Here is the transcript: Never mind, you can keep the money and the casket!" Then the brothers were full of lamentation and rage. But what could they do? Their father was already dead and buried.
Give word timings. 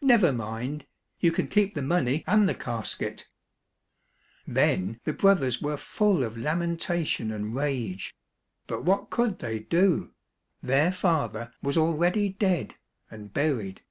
Never 0.00 0.32
mind, 0.32 0.86
you 1.20 1.30
can 1.30 1.46
keep 1.46 1.74
the 1.74 1.82
money 1.82 2.24
and 2.26 2.48
the 2.48 2.54
casket!" 2.54 3.28
Then 4.58 4.98
the 5.04 5.12
brothers 5.12 5.60
were 5.60 5.76
full 5.76 6.24
of 6.24 6.38
lamentation 6.38 7.30
and 7.30 7.54
rage. 7.54 8.14
But 8.66 8.86
what 8.86 9.10
could 9.10 9.40
they 9.40 9.58
do? 9.58 10.14
Their 10.62 10.90
father 10.90 11.52
was 11.60 11.76
already 11.76 12.30
dead 12.30 12.76
and 13.10 13.30
buried. 13.30 13.82